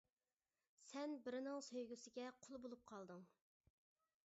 [0.91, 3.25] سەن بىرىنىڭ سۆيگۈسىگە قۇل بولۇپ قالدىڭ.